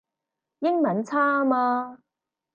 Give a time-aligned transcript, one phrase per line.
[0.61, 1.99] 英文差吖嘛